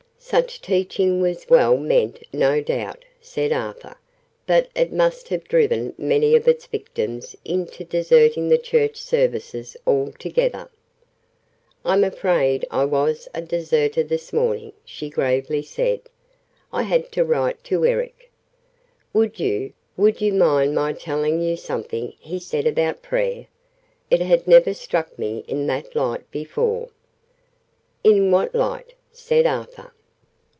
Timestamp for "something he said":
21.57-22.67